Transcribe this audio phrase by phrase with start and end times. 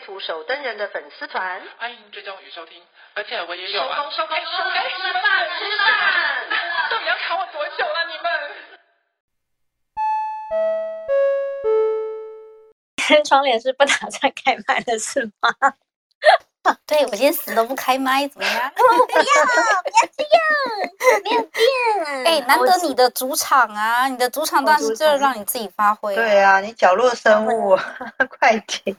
[0.00, 2.82] 图手灯人的粉丝团，欢迎追踪与收听。
[3.14, 5.22] 而且我也有啊，收工收工收工，哎，吃饭
[5.58, 5.88] 吃饭，
[6.90, 8.26] 到底要卡我多久了啊，你们？
[12.96, 15.50] 天窗帘是不打算开麦的是吗？
[16.86, 18.68] 对，我今天死都不开麦，怎么样？
[18.76, 19.28] 哦、不要，不
[19.90, 20.40] 要这样，
[21.22, 21.62] 不要这
[22.12, 22.24] 样。
[22.24, 26.14] 哎，难得你的主场啊，你的主场当然是就让你自己发挥。
[26.14, 27.76] 对啊，你角落生物，
[28.38, 28.96] 快点。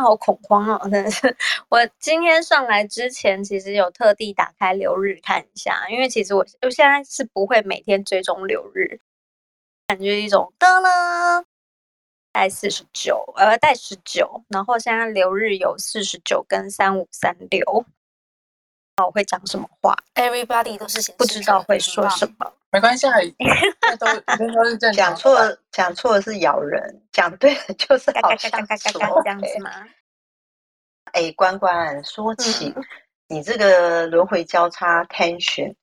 [0.00, 0.80] 好恐慌哦！
[0.90, 1.36] 真的是，
[1.68, 9.00] 我今天上来之前，其实有特地打开流日看一下，因为其实我我现在是不会每天追踪流日，
[9.86, 11.44] 感觉一种噔了，
[12.32, 17.84] 带四十九，呃，带十九，然后现在流日有四十九跟三五三六，
[19.04, 23.14] 我会讲什么话？Everybody 都是不知道会说什么，没关系啊，
[24.00, 25.06] 都都是正常。
[25.06, 29.70] 讲错讲错的是咬人，讲对了就是好相处，这样子吗？
[31.14, 32.84] 哎，关关，说起、嗯、
[33.28, 35.76] 你这个轮回交叉 tension，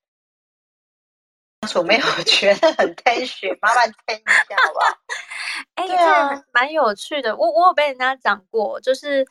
[1.75, 4.87] 我没有觉得很 tension，麻烦听一下好不好？
[5.75, 7.37] 哎，对啊，蛮有趣的。
[7.37, 9.25] 我我有被人家讲过，就是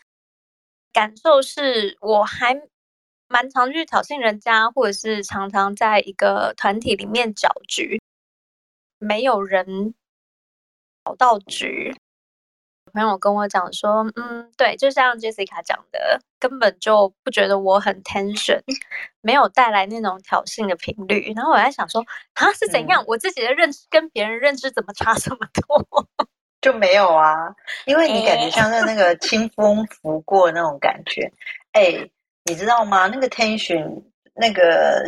[0.94, 2.58] 感受是我还
[3.30, 8.02] 蛮常去挑衅人家，或者是常常在一个团体里面搅局。
[8.98, 9.94] 没有人
[11.04, 11.94] 找到局，
[12.92, 18.60] 朋友跟我讲说，嗯，对，就像 Jessica 讲的，根本就不觉得我很 tension，
[19.20, 21.32] 没有带来那种挑衅的频率。
[21.34, 22.04] 然后我在想说，
[22.34, 23.02] 啊，是怎样？
[23.02, 26.08] 嗯、我自己的认知跟别人认知怎么差这么多？
[26.60, 27.54] 就没有啊，
[27.86, 31.32] 因为你感觉像是那个清风拂过那种感觉。
[31.72, 32.10] 哎、欸，
[32.44, 33.06] 你知道吗？
[33.06, 34.02] 那个 tension，
[34.34, 35.04] 那个。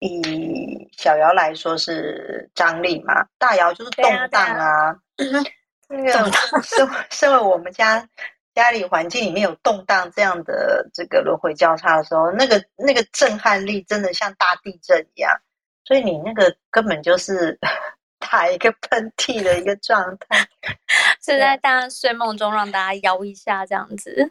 [0.00, 4.96] 以小爻来说是张力嘛，大爻就是 动荡啊。
[5.88, 6.12] 那个
[6.62, 8.08] 身身为我们家
[8.54, 15.36] 家里环境里面有动荡这样的这个轮回交叉的时候，那个那个震撼力真的像大地震一样，
[15.84, 17.58] 所以你那个根本就是
[18.20, 20.46] 打一个喷嚏的一个状态，
[21.20, 24.30] 是在大家睡梦中让大家摇一下这样子。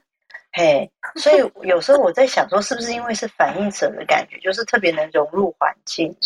[0.58, 1.38] 嘿，所以
[1.68, 6.18] 有时候我在想说，是不是因为是反应者的感觉，就是特别能融入环境，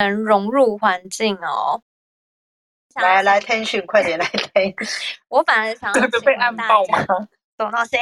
[0.00, 1.82] 能融入环境哦。
[2.96, 4.74] 来来，tension，快点来 tension。
[5.28, 7.06] 我反而想要被按爆吗？
[7.56, 7.98] 懂到谁？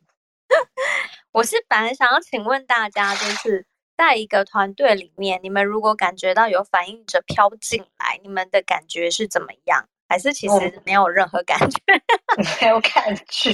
[1.32, 3.66] 我是反而想要请问大家，就是
[3.98, 9.86] 在一个团队里面，你们如果感觉到有反应者飘进来，你们的感觉是怎么样？
[10.12, 13.50] 还是其实没有任何感觉，哦、 没有感觉，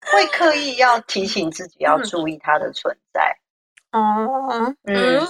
[0.00, 3.36] 会刻意要提醒自己要注意它的存在。
[3.90, 5.20] 哦、嗯，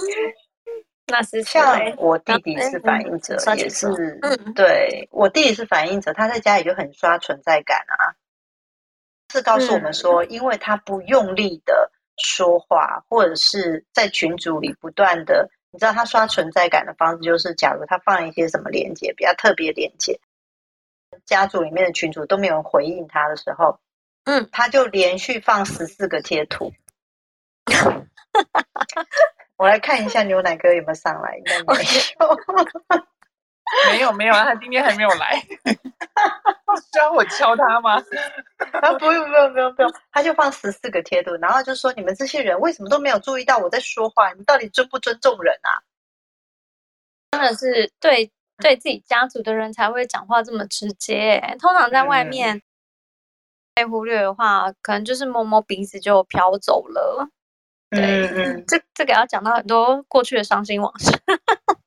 [1.07, 3.87] 那是像我弟弟是反应者，也是，
[4.21, 8.13] 嗯、对，我弟弟是反应者，他在家里就很刷存在感啊。
[9.33, 15.49] 是告诉我们说，因为他不用力的说话，或者是在群组里不断的。
[15.75, 20.21] 你知道他刷存在感的方式，就是假如他放一些什么连接，比较特别连接，
[21.25, 23.77] 家族里面的群主都没有人回应他的时候，
[24.23, 26.71] 嗯，他就连续放十四个贴图。
[29.57, 31.83] 我来看一下牛奶哥有没有上来，应该没
[32.19, 33.03] 有。
[33.91, 35.43] 没有没有啊，他今天还没有来。
[36.91, 37.95] 需要我敲他吗？
[38.81, 44.29] 啊，不用不用不用不用，他就放十四个贴图，然后就说，你们这些人为什么都没有注意到我在说话？
[44.29, 45.81] 你们到底尊不尊重人啊？
[47.31, 52.61] 真的是对对自己家族的人才会讲话这么直接，通常在外面
[53.73, 57.27] 被忽略的话，嗯、可能就是摸摸鼻子就飘走了。
[57.89, 61.11] 对，嗯嗯，这这个要讲到很多过去的伤心往事。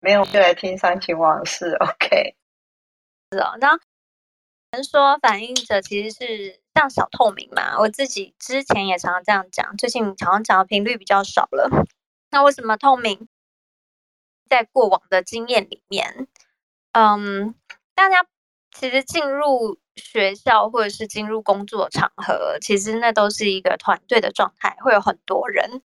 [0.00, 1.74] 没有，就来听伤情往事。
[1.74, 2.34] OK，
[3.32, 3.56] 是哦。
[3.60, 3.78] 那
[4.72, 11.68] 人说反映者其实是像小透明嘛，我自己之前也常常这样讲，最近好像讲的频率比较少了。
[12.30, 13.28] 那为什么透明？
[14.48, 16.26] 在过往的经验里面，
[16.92, 17.54] 嗯，
[17.94, 18.26] 大家
[18.70, 25.82] 其实进入学校或者是进入工作场合，其实那都是一个团队的状态，会有很多人。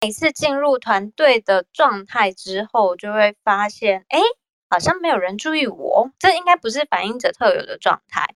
[0.00, 4.20] 每次进入团队的状态之后，就会发现，哎，
[4.68, 8.34] 好像没有人注意我，这应该不是反映者特有的状态。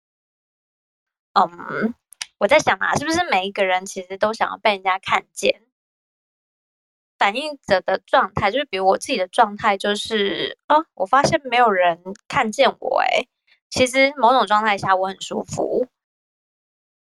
[1.34, 1.94] 嗯，
[2.38, 5.62] 我在想啊，是不是每一个人其实都想要被人家看见？
[7.19, 13.28] 反映者的状态就是，比如我自己的状态就是，啊，我发现没有人看见我，诶，
[13.69, 15.88] 其实某种状态下我很舒服。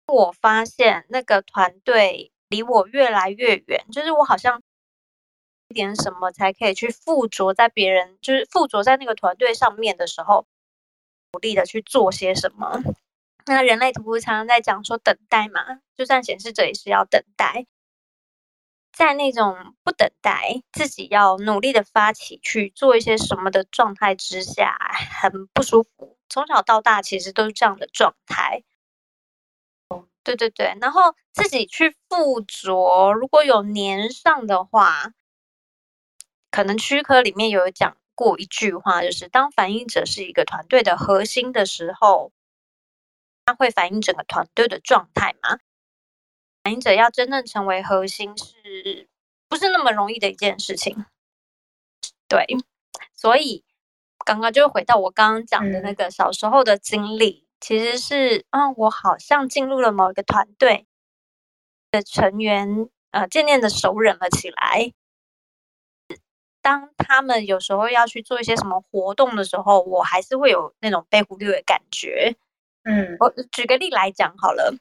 [0.06, 4.62] 我发现那个团队离我越来越远，就是我好像
[5.74, 10.46] 点什么才可以去附着在别人，就是附着在那个团队上面的时候，
[11.34, 12.82] 努力的去做些什么。
[13.44, 17.66] 那人类图常常在讲说等待嘛，就算显示者也是要等待，
[18.90, 24.78] 在那种不等待，自己要努力的发起去做一些什么的状态之下，
[25.20, 26.16] 很不舒服。
[26.30, 28.62] 从小到大其实都是这样的状态。
[30.22, 35.12] 对对对，然后自己去附着，如果有粘上的话，
[36.54, 42.30] 可能区科里面有讲过一句话，就是当反应者是一个团队的核心的时候，
[43.44, 45.58] 它会反映整个团队的状态嘛。
[46.62, 49.08] 反映者要真正成为核心，是
[49.48, 51.04] 不是那么容易的一件事情？
[52.28, 52.46] 对，
[53.12, 53.64] 所以
[54.24, 57.48] 刚刚就回到我刚刚讲的那个小时候的经历。
[57.58, 60.86] 其实是，啊、哦，我好像进入了某一个团队
[61.90, 64.92] 的成员，呃，渐渐的熟稔了起来。
[66.64, 72.34] 当他们有时候要去做一些什么活动的时候，我还是会有那种被忽略的感觉。
[72.84, 74.74] 嗯，我举个例来讲好了，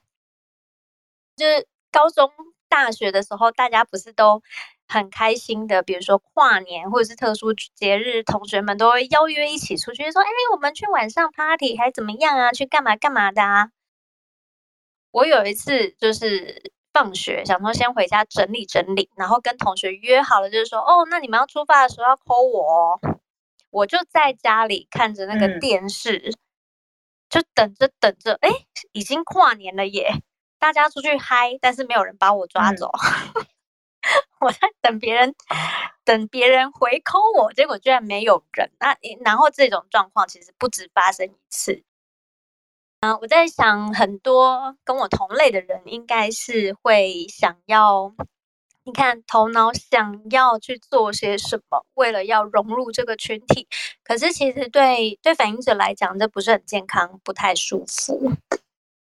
[1.35, 2.31] 就是高中、
[2.69, 4.41] 大学的时候，大家不是都。
[4.85, 12.51] 很开心的，比如说跨年或者是特殊节日，同学们都会邀约一起出去，说：“哎，我们去晚上 party 还怎么样啊？
[12.51, 13.71] 去干嘛干嘛的啊？”
[15.09, 22.99] 我有一次就是放学，想说先回家整理整理，然后跟同学约好了，就是说：“哦，那你们要出发的时候要 call 我哦。”
[23.71, 26.33] 我就在家里看着那个电视，嗯、
[27.27, 28.49] 就等着等着，哎，
[28.91, 30.11] 已经跨年了耶！
[30.59, 32.91] 大家出去嗨，但是没有人把我抓走。
[33.35, 33.45] 嗯
[34.41, 35.33] 我在等别人，
[36.03, 38.69] 等别人回 call 我，结果居然没有人。
[38.77, 41.83] 那然后这种状况其实不止发生一次。
[43.03, 48.13] 嗯，我在想，很多跟我同类的人应该是会想要，
[48.85, 53.67] 你看头脑想要去做些什么，为了要融入这个群体。
[54.05, 58.31] 可是其实对对反应者来讲，这不是很健康，不太舒服。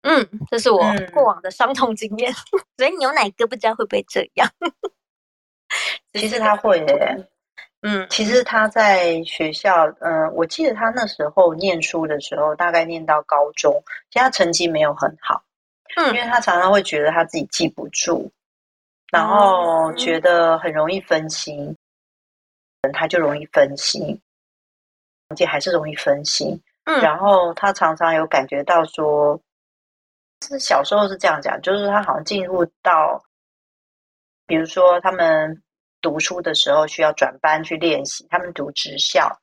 [0.01, 0.83] 嗯，这是我
[1.13, 2.29] 过往的伤痛经验。
[2.29, 4.51] 嗯、 所以牛奶哥不知道会不会这样。
[6.11, 7.25] 其实他会耶，
[7.85, 13.73] 嗯，其实他在学校，嗯、呃，我记得他那时候念书的时候，大概念到高中，
[14.09, 15.43] 其实他成绩没有很好，
[15.97, 18.31] 嗯，因为他常常会觉得他自己记不住，
[19.11, 21.75] 然后觉得很容易分心，
[22.83, 24.17] 嗯，他就容易分心，
[25.27, 29.37] 而且还是容易分心，嗯，然后他常常有感觉到说，
[30.47, 33.21] 是小时候是这样讲，就是他好像进入到，
[34.47, 35.61] 比如说他们。
[36.03, 39.35] 读书的时候需要转班去练习，他们读职校，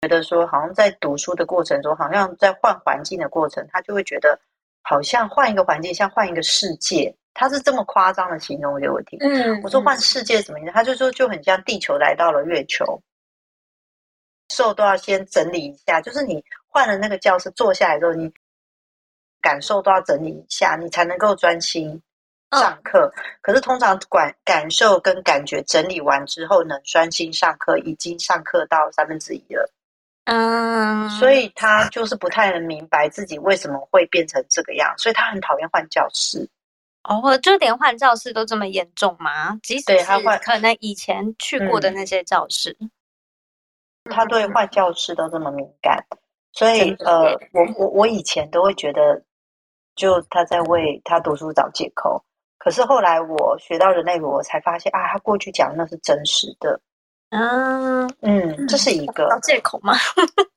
[0.00, 4.36] 觉得说好像在读书的过程中，好像在换环境的过程，他就会觉得
[4.82, 7.14] 好像换一个环境，像换一个世界。
[7.34, 9.16] 他是这么夸张的形容给我听。
[9.20, 10.72] 嗯，我说换世界什么意思？
[10.72, 13.00] 他就说就很像地球来到了月球，
[14.52, 18.32] 受都要先整理一下，就是你换了那个教室坐下来之后，你
[19.40, 22.02] 感受都要整理一下，你才能够专心。
[22.52, 23.12] 上课，哦、
[23.42, 29.70] 可是通常感感受跟感觉整理完之后，能专心上课，已经上课到三分之一了。
[30.24, 36.48] 嗯，所以他就是不太能明白自己为什么会变成这个样，所以他很讨厌换教室。
[37.04, 39.58] 哦，就连换教室都这么严重吗？
[39.62, 42.90] 即使他换，可能以前去过的那些教室，嗯、
[44.10, 46.04] 他对换教室都这么敏感，
[46.52, 49.22] 所以呃，我我我以前都会觉得，
[49.94, 52.22] 就他在为他读书找借口。
[52.68, 56.78] 可是后来我学到人类图，我才发现啊，他过去讲的那是真实的。
[57.30, 59.94] 嗯嗯，这是一个借口吗？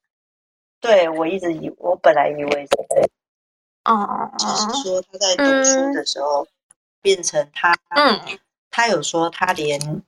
[0.82, 3.10] 对，我一直以我本来以为是，
[3.86, 6.48] 哦，只是说他在读书的时候、嗯、
[7.02, 8.20] 变成他，嗯，
[8.70, 10.04] 他有说他连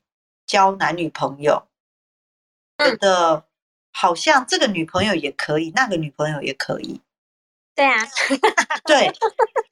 [0.46, 1.64] 交男女朋友，
[2.80, 3.46] 觉得
[3.94, 7.00] 好像这个女朋友也可以，那个女朋友也可以。
[7.76, 7.98] 对啊，
[8.86, 9.12] 对，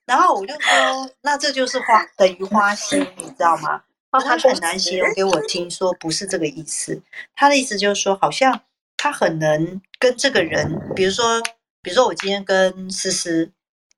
[0.05, 3.81] 然后我就说，那这就是花等于花心，你知道吗？
[4.11, 7.01] 他很难形容给我听，说不是这个意思。
[7.35, 8.61] 他的意思就是说，好像
[8.97, 11.41] 他很能跟这个人，比如说，
[11.81, 13.51] 比如说我今天跟思思，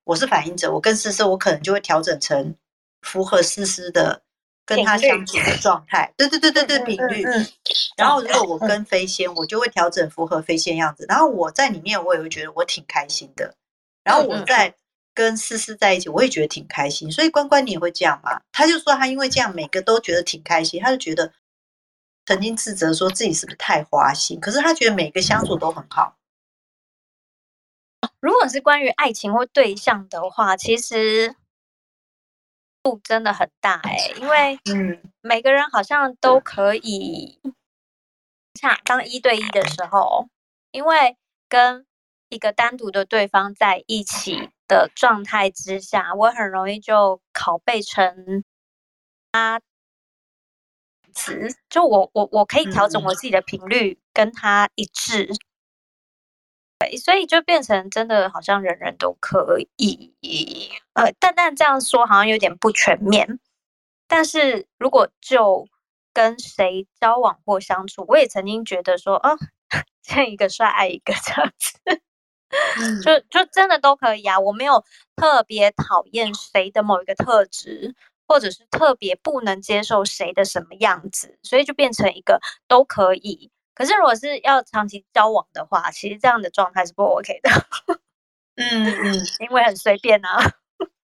[0.04, 2.54] 我是反应者，我跟思思，我可能就会调整成
[3.02, 4.22] 符合思思的
[4.64, 7.24] 跟他相处的状态，对对对对对，频率。
[7.24, 7.46] 嗯，
[7.96, 11.04] 然后如果我跟飞仙，我就会调整符合飞仙样子。
[11.08, 13.52] 然后我在里面，我也会觉得我挺开心的。
[14.04, 14.72] 然后我在
[15.12, 17.10] 跟思思在一起，我也觉得挺开心。
[17.10, 18.40] 所以关关你也会这样吗？
[18.52, 20.80] 他就说他因为这样，每个都觉得挺开心。
[20.80, 21.32] 他就觉得
[22.26, 26.16] 曾经自责说自己是不是太花心，可是他觉得每个相处都很好。
[28.20, 31.34] 如果是关于爱情或对象的话，其实。
[32.82, 37.40] 度真的很大哎、欸，因为嗯，每个人好像都可以，
[38.60, 40.28] 像当一对一的时候，
[40.70, 41.16] 因为
[41.48, 41.86] 跟
[42.34, 48.44] 一个单独的对方在一起的状态之下，我很容易就拷贝成
[49.32, 49.60] 他
[51.14, 55.30] 词，就我我我可以调整我自己的频率跟他一致。
[57.02, 60.12] 所以就变成真的好像人人都可以，
[60.92, 63.40] 呃，但但这样说好像有点不全面。
[64.06, 65.66] 但是如果就
[66.12, 69.38] 跟谁交往或相处，我也曾经觉得说，哦，
[70.02, 72.00] 见一个帅爱一个这样子，嗯、
[73.02, 74.38] 就就真的都可以啊。
[74.38, 74.84] 我没有
[75.16, 77.94] 特别讨厌谁的某一个特质，
[78.26, 83.50] 或者是特别不能接受谁的什么样子，所以就变成一个都可以。
[83.74, 87.50] 可是，如果是要长期交往的话，其实这样的状态是不 OK 的。
[88.56, 90.38] 嗯嗯， 因为很随便啊。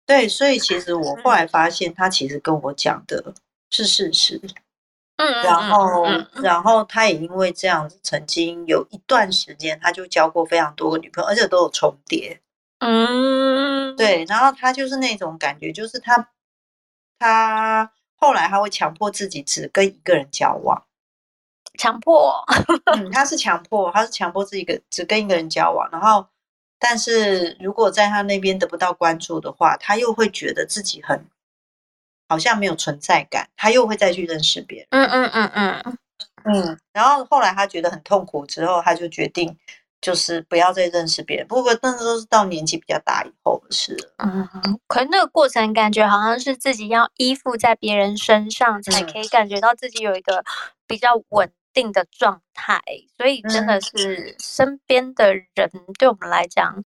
[0.06, 3.34] 对，所以其实我后来发现，他其实跟我讲的
[3.70, 4.40] 是事实。
[5.18, 6.06] 嗯，然后，
[6.42, 12.42] 然后他也因为这样子，曾经有一段时间，他就交过非常多个女朋友，而且都有重叠。
[12.80, 14.26] 嗯，对。
[14.26, 16.30] 然后他就是那种感觉，就是他，
[17.20, 20.84] 他后来他会强迫自己只跟一个人交往。
[21.78, 22.44] 强迫，
[22.94, 26.28] 嗯，他是强迫，他是强迫自己跟只跟一个人交往，然后，
[26.78, 31.26] 但是如果在他那边得不到关注的话，他又会觉得自己很
[32.28, 34.88] 好像没有存在感，他又会再去认识别人。
[34.92, 35.98] 嗯嗯嗯嗯
[36.46, 39.58] 嗯，然后后来他觉得很痛苦之后，他就决定
[40.02, 41.48] 就是不要再认识别人。
[41.48, 44.14] 不过那时候是到年纪比较大以后的事了。
[44.18, 44.48] 嗯，
[44.88, 50.44] 可是那个过程感觉好像是自己要依附在别人身上，才可以感觉到自己有一个
[50.86, 52.82] 比较稳定的状态，
[53.16, 56.84] 所以真的是身边的人对我们来讲，嗯、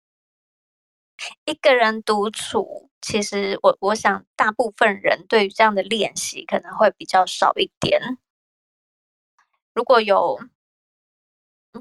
[1.45, 8.01] 一个人独处，其实我我想大部分人对于这样的练习可能会比较少一点。
[9.75, 10.39] 如果有，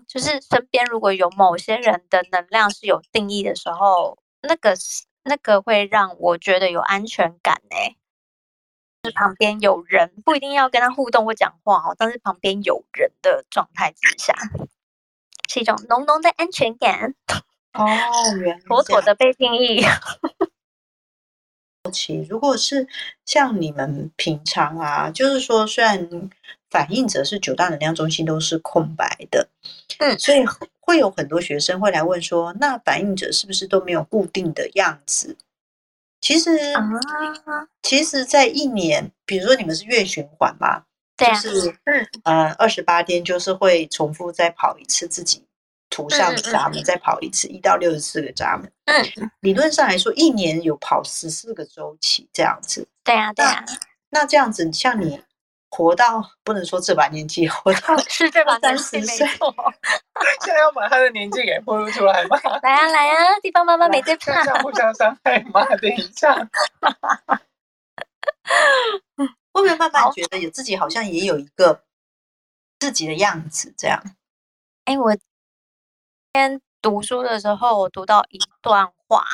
[0.07, 4.75] 就是身边如果有某些人的能量是有定义的时候，那个
[5.23, 7.97] 那个会让我觉得有安全感呢、欸。
[9.05, 14.35] 是旁边有人，不一定要跟他互动或讲话哦，但是旁边有人的状态之下，
[15.49, 17.15] 是一种浓浓的安全感
[17.73, 17.87] 哦，
[18.43, 19.83] 原妥妥的被定义。
[21.85, 22.89] 好奇，如果是
[23.27, 26.31] 像你们平常啊，就是说，虽然
[26.71, 29.47] 反应者是九大能量中心都是空白的，
[29.99, 30.43] 嗯，所以
[30.81, 35.37] 会有很多学生会来问说，那反应者是不是都没有固定的样子？
[36.23, 36.83] 其实，啊、
[37.83, 40.85] 其实，在一年，比如说你们是月循环嘛，
[41.19, 45.45] 对啊、就是嗯呃二十八天，就是会重复再跑一次自己
[45.95, 48.73] 图像的闸门，再跑一次一到六十四个闸门。
[48.87, 52.89] 嗯，理论上来说，一年有跑十四个周期这样子。
[53.05, 53.65] 对啊，对啊。
[54.11, 55.23] 那这样子，像你。
[55.77, 59.27] 活到不能说这把年纪，活到 是这把三十岁， 现
[60.55, 62.39] 在要把他的年纪给暴露出来吗？
[62.63, 65.65] 来啊来啊，地方妈妈没在怕，互相伤害吗？
[65.83, 66.33] 等一下，
[69.17, 71.83] 会不会慢慢觉得有自己好像也有一个
[72.79, 73.75] 自己的样子？
[73.77, 74.01] 这样，
[74.85, 75.25] 哎，我今
[76.35, 79.25] 天读书的时候，我读到一段话，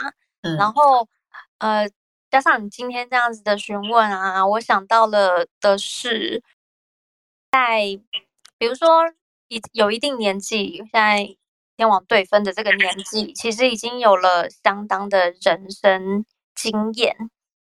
[0.43, 1.09] 嗯、然后
[1.59, 1.91] 呃。
[2.33, 6.45] 加上你今天这样子的询问啊，我想到了的是，
[7.51, 8.01] 在
[8.57, 9.13] 比如说
[9.49, 11.37] 一有一定年纪，现在
[11.77, 17.17] 天王对分的这个年纪，其实已经有了相当的人生经验，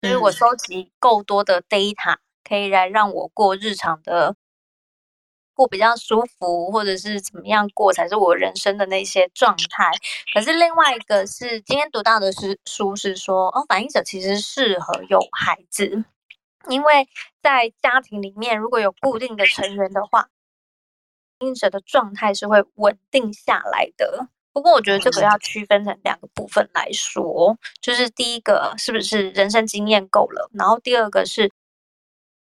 [0.01, 4.37] 所以我收集够多的 data，可以来让我过日常的。
[5.57, 9.91] 过比较舒服，或者是怎么样过才是我人生的那些状态。
[10.35, 16.05] 可是另外一个是今天读到的是书是说，哦，反应者其实适合有孩子，
[16.69, 17.09] 因为
[17.43, 20.29] 在家庭里面如果有固定的成员的话，
[21.39, 24.29] 反映者的状态是会稳定下来的。
[24.53, 31.51] 不过我觉得这个要区分成两个部分来说，就是第一个是不是人生经验够了，然后第二个是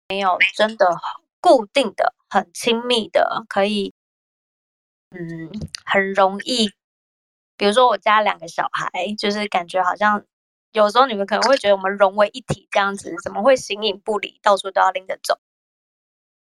[0.09, 0.87] 没有真的
[1.41, 2.15] 固定的。
[2.31, 3.93] 很亲密的，可以，
[5.11, 5.51] 嗯，
[5.85, 6.71] 很容易。
[7.57, 10.25] 比如说，我家两个小孩，就是感觉好像
[10.73, 15.39] 有时候你们可能会觉得我们融为一体这样子，怎么会形影不离，到处都要拎着走？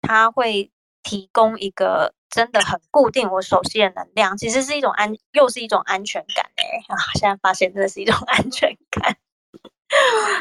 [0.01, 6.97] 他会提供一个真的很固定、我熟悉的能量，其实是一种安，又是一种安全感哎、欸、啊！
[7.15, 9.17] 现在发现真的是一种 安全感。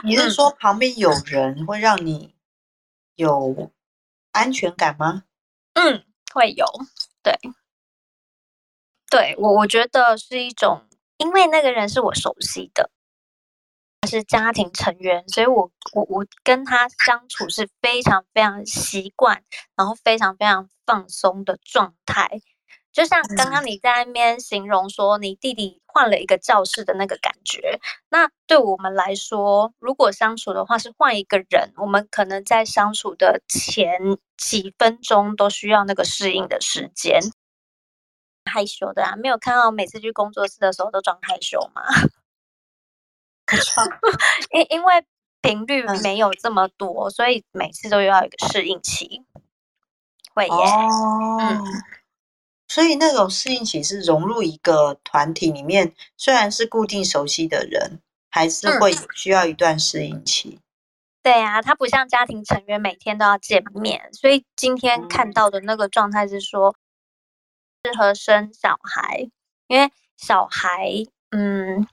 [0.04, 2.34] 你是说旁边有人会让你
[3.16, 3.70] 有
[4.32, 5.24] 安全感吗？
[5.74, 6.66] 嗯，会有。
[7.22, 7.38] 对，
[9.08, 10.86] 对我我觉得是一种，
[11.18, 12.90] 因为那个人是我熟悉的。
[14.00, 19.44] 他是家庭成员，所以我我我跟他相处是非常非常习惯，
[19.76, 22.40] 然后非常非常放松的状态。
[22.92, 27.80] 就像刚刚你在那边形容说，你弟弟换了一个教室的那个感觉。
[28.10, 37.20] 那对我们来说，如果相处的话是换一个人，我们可能在相处的前几分钟都需要那个适应的时间。
[38.44, 41.82] 害羞的啊，没有看到每次去工作室的时候都装害羞吗？
[44.52, 45.04] 因因为
[45.40, 49.24] 频率没有这么多，所以每次都要有一个适应期。
[50.34, 51.62] 会耶，哦、嗯，
[52.72, 58.00] 所以那种适应期是融入一个团体里面，虽然是固定熟悉的人，
[58.30, 60.58] 还是会需要一段适应期。
[60.58, 60.62] 嗯、
[61.22, 66.74] 对啊，他不像家庭成员每天都要见面，所以今天看到的那个状态是说
[67.84, 69.28] 适合生小孩，
[69.66, 70.88] 因为小孩，
[71.30, 71.86] 嗯。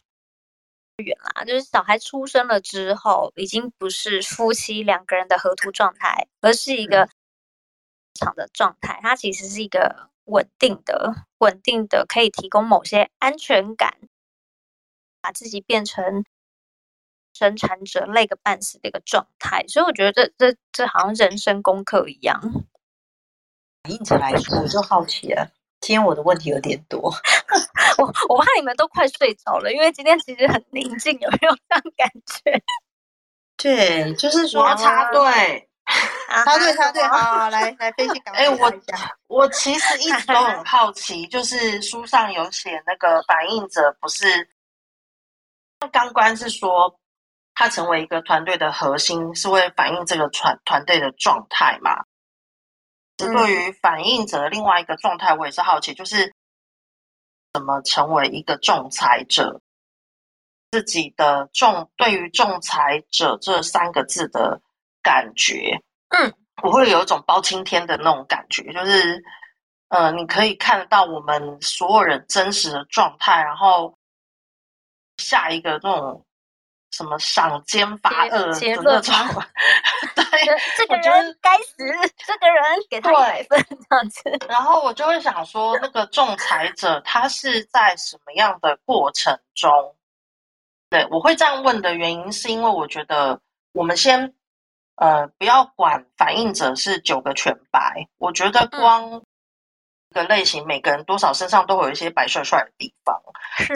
[1.02, 7.08] 远啦，就是小孩出生了之后，已经不是夫妻两个人的合图状态，而是一个
[8.16, 9.00] 场的状态。
[9.02, 13.98] 它其实是一个稳定的、稳定的，可以提供某些安全感，
[15.22, 16.24] 把自己变成
[17.34, 19.66] 生产者累个半死的一个状态。
[19.68, 22.40] 所以我觉得这这这好像人生功课一样。
[23.84, 25.52] 反映者来说，我就好奇了。
[25.82, 27.00] 今天我的问题有点多，
[27.98, 32.62] 我我怕你们都快睡着了，因为今天其实很宁静，有没有这样感觉？
[33.56, 35.69] 对，就是说插队，
[36.30, 38.20] 插队，插队，好，来来分析。
[38.34, 38.72] 哎，我
[39.28, 44.50] 我其实一直都很好奇，就是书上有写那个反应者不是，
[45.92, 47.00] 刚关是说
[47.54, 52.04] 他成为一个团队的核心，是会反映这个团团队的状态嘛？
[53.18, 56.34] 对于反应者的另外一个状态，我也是好奇，就是
[57.54, 59.62] 怎么成为一个仲裁者？
[60.72, 64.62] 自己的仲对于仲裁者这三个字的
[65.02, 69.24] 感觉，嗯，我会有一种包青天的那种感觉，就是
[69.90, 73.98] 呃，你可以看得到我们所有人真实的状态，然后
[75.18, 76.26] 下一个那种。
[76.92, 79.14] 什么赏奸罚恶的那种，
[80.16, 80.26] 对，
[80.76, 81.76] 这个人该死，
[82.26, 84.46] 这个人给他一百分这样子。
[84.50, 89.96] 然后我就会想说，那个仲裁者他是在什么样的过程中？
[90.90, 93.40] 对，我会这样问的原因，是因为我觉得
[93.74, 94.34] 我们先
[95.00, 99.22] 呃不要管反应者是九个全白，我觉得光
[100.12, 103.20] 一个类型，每个人多少身上都会有一些白帅帅的地方，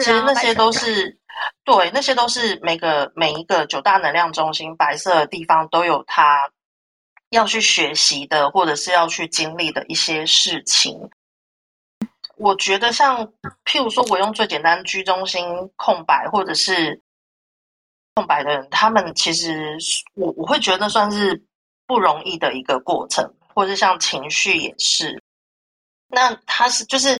[0.00, 1.18] 实那些都是。
[1.64, 6.48] 对，那些都是每个每一个九大能量中心白色的地方都有他
[7.30, 11.10] 要去学习的，或者是要去经历的一些事情。
[12.36, 13.26] 我觉得像
[13.64, 17.02] 譬如说，我用最简单居中心空白或者是
[18.14, 19.76] 空白的人，他们其实
[20.14, 21.44] 我我会觉得算是
[21.86, 25.22] 不容易的一个过程，或者是像情绪也是。
[26.08, 27.18] 那他是就是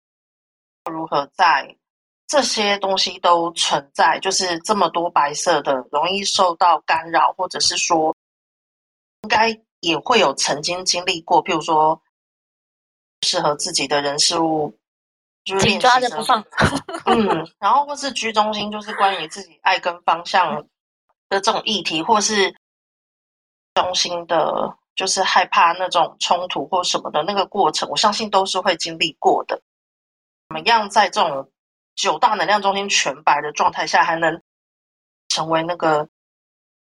[0.90, 1.76] 如何在。
[2.26, 8.16] 这些东西都存在，就是这么多白色的，容易受到干扰，或者是说，
[9.22, 12.00] 应该也会有曾经经历过，譬如说，
[13.20, 14.74] 适合自己的人事物，
[15.44, 16.42] 就是紧抓着不放，
[17.04, 20.66] 嗯，然后或是居中心，就是关于自己爱跟方向
[21.34, 22.54] 的这种议题，或是
[23.74, 29.60] 中心的，就是害怕那种冲突或什么的那个过程，我相信都是会经历过的。
[30.48, 31.50] 怎么样在这种
[31.96, 34.40] 九大能量中心全白的状态下，还能
[35.28, 36.08] 成为那个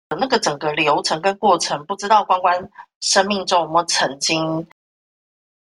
[0.09, 4.67] 那个整个流程跟过程，不知道关关生命中有没有曾经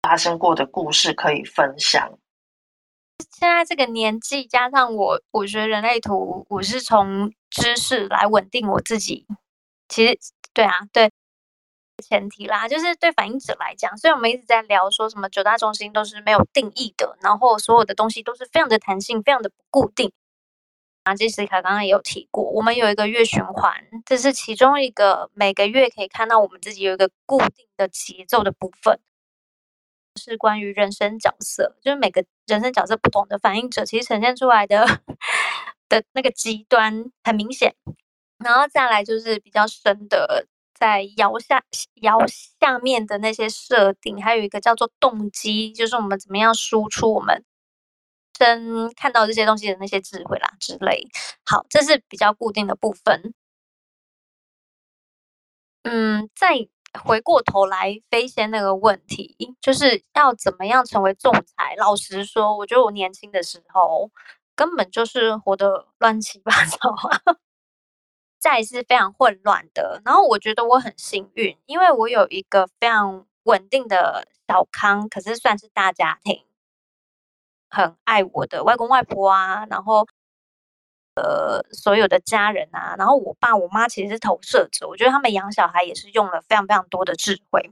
[0.04, 2.08] 发生过的故事可以分享？
[3.32, 9.26] 现在这个年纪，加上我，我学人类图，我是从知识来稳定我自己。
[9.88, 10.18] 其实，
[10.54, 11.12] 对啊，对。
[12.02, 20.10] 前提啦，就是对反映者来讲，虽然我们一直在聊说什么九大中心都是没有定义的，然后所有的东西都是非常的弹性，非常的不固定。
[21.04, 29.02] 啊，杰西卡刚刚也有提过，我们有一个月循环，这是其中一个每个月可以看到我们自己有一个固定的节奏的部分，
[30.16, 34.86] 是关于人生角色，就是每个人生角色不同的反应者，其实呈现出来的
[35.88, 37.76] 的那个极端很明显。
[38.40, 41.64] 然后再来就是比较深的，在摇下
[42.02, 42.18] 摇
[42.60, 47.44] 下面的那些设定，还有一个叫做动机，就是我们怎么样输出我们
[48.34, 51.08] 真看到这些东西的那些智慧啦之类。
[51.46, 53.34] 好，这是比较固定的部分。
[55.84, 56.68] 嗯，在
[57.04, 61.76] 回过头来飞仙那个问题，就是要怎么样成为仲裁？
[61.78, 64.10] 老实说，我觉得我年轻的时候
[64.56, 67.36] 根本就是活得乱七八糟啊，
[68.40, 70.02] 再是非常混乱的。
[70.04, 76.46] 然后我觉得我很幸运，因为我有一个非常稳定的小康，可是算是大家庭，
[77.70, 80.08] 很爱我的外公外婆啊，然后。
[81.20, 87.72] 呃，所有的家人啊，然后我爸我妈其实是投射者，我觉得他们养小孩也是用了非常非常多的智慧，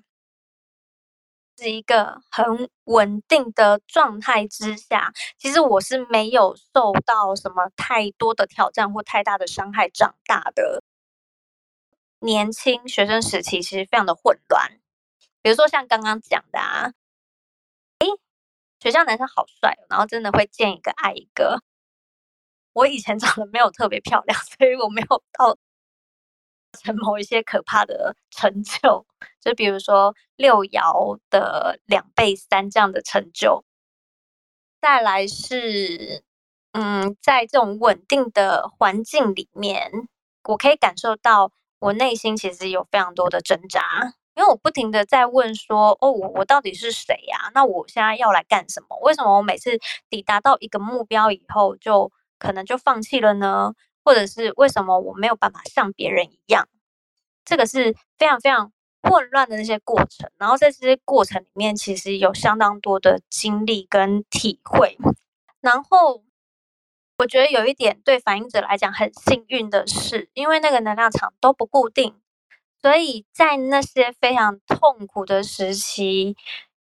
[1.58, 10.84] 是一个很稳定的状态之下，其实我是没有受到什么太多的挑战或太大的伤害长大的。
[12.20, 14.80] 年轻学生时期其实非常的混乱，
[15.42, 16.92] 比如说像刚刚讲的啊，
[18.00, 18.08] 诶，
[18.80, 21.62] 学校男生好帅，然后真的会见一个爱一个。
[22.78, 25.58] 我以前长得没有特别漂亮，所以我没有到
[26.80, 29.04] 成某一些可怕的成就，
[29.42, 33.66] 就比如说六爻的两倍三这样的成就。
[34.80, 36.24] 再来是，
[36.74, 39.92] 嗯，在这种稳定的环境里面，
[40.44, 47.50] 我可以感受到我内心其实有非常多的挣扎，因为我不停的在问说，哦，我我到底是谁呀？
[47.56, 48.96] 那我现在要来干什么？
[49.02, 49.80] 为什么我每次
[50.12, 53.74] 抵达到一个目标以后就可能就放弃了呢，
[54.04, 56.68] 或者是为什么我没有办法像别人一样？
[57.46, 58.72] 这个是非常非常
[59.02, 60.30] 混乱的那些过程。
[60.38, 64.98] 然后在这些过程里面，其实有相当多的经历跟体会。
[65.62, 66.24] 然后
[67.18, 72.16] 我觉得有一点对反映者来讲很幸运的是，因为那个能量场都不固定，
[72.82, 76.36] 所以在那些非常痛苦的时期，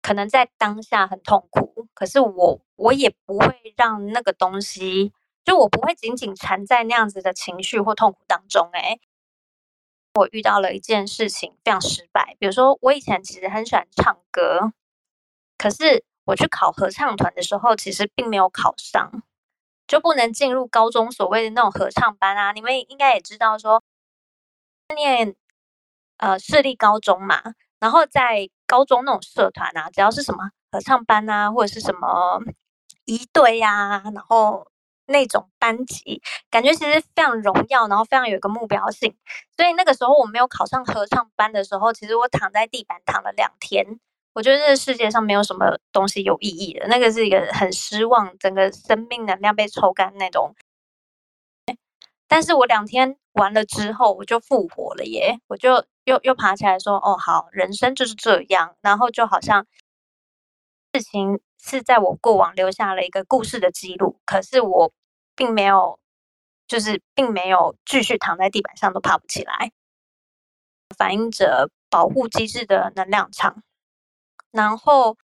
[0.02, 5.12] 可能在当下很痛苦，可是我我也不会让那个东西。
[5.44, 8.70] 就我不会仅仅缠在那样子的情绪或痛苦当中。
[8.72, 9.00] 诶，
[10.14, 14.72] 我遇到了一件事情非常失败，比如说我以前其实很喜欢唱歌，
[15.59, 19.22] 可是我去考合唱团的时候，其实并没有考上，
[19.87, 22.52] 就不能进入高中所谓的那种合唱班啊。
[22.52, 23.83] 你们应该也知道说，
[24.94, 25.35] 念
[26.18, 27.42] 呃私立高中嘛，
[27.80, 32.40] 然后在高中那种社团啊，只要是什么合唱班啊，或者是什么
[33.04, 34.66] 仪队呀，然后。
[35.06, 39.14] 那种班级感觉其实非常荣耀，然后非常有一个目标性。
[39.56, 44.00] 所以那个时候我没有考上合唱班的时候，其实我躺在地板躺了两天。
[44.32, 50.54] 我觉得这个世界上没有什么东西有意义的，那个是一个很失望，整个生命能量被抽干那种。
[52.26, 55.38] 但是我两天完了之后，我就复活了耶！
[55.46, 59.66] 我就又又爬起来说：“哦，好，人生就是这样。”然后就好像
[60.92, 61.40] 事情。
[61.66, 64.92] 是在我过往留下了一个故事的记录，可是我
[65.35, 65.98] 并没有，
[66.68, 69.72] 就是并没有继续躺在地板上都爬不起来，
[70.98, 73.62] 反映着保护机制的能量场。
[74.53, 75.16] 然后，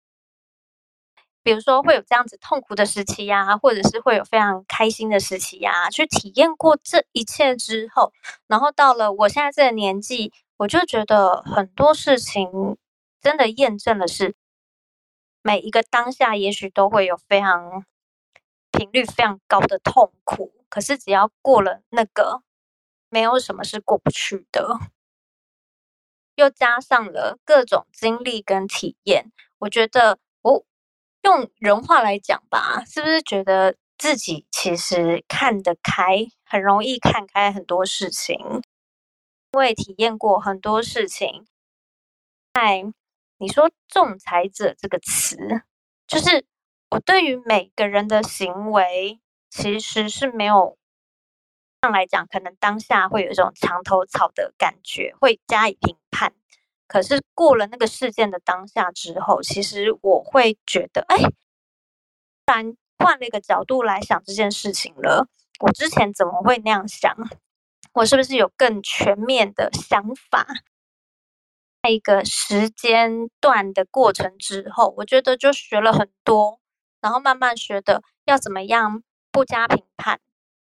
[1.43, 8.13] 比如说会有这样子痛苦的时期呀，或者是会有非常开心的时期呀，去体验过这一切之后，
[8.47, 12.77] 然后到了我现在这个年纪，我就觉得很多事情
[13.21, 14.35] 真的验证了是。
[15.41, 17.85] 每一个当下，也许都会有非常
[18.71, 22.43] 频率非常高的痛苦，可是只要过了那个，
[23.09, 24.77] 没有什么是过不去的。
[26.35, 30.65] 又加上了各种经历跟体验，我觉得我
[31.23, 38.37] 用人话来讲吧，是不是觉得自己其实看得开，很容易看开很多事情，
[39.53, 41.45] 因为体验过很多事情，
[42.53, 42.93] 在。
[43.39, 45.37] 你说“仲裁者”这个词，
[46.05, 46.45] 就是
[46.89, 50.77] 我对于每个人的行为，其实是没有
[51.81, 56.33] 上来讲，可能当下会有一种墙头草的感觉，会加以评判。
[56.85, 61.17] 可是过了那个事件的当下之后，其实我会觉得，哎，
[62.45, 65.27] 突然换了一个角度来想这件事情了。
[65.61, 67.15] 我之前怎么会那样想？
[67.93, 70.45] 我是不是有更全面的想法？
[71.89, 76.59] 一个时间段的过程之后，我觉得就学了很多，
[77.01, 80.19] 然后慢慢学的要怎么样不加评判。